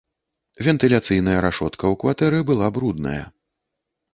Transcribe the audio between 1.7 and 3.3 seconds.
ў кватэры была брудная.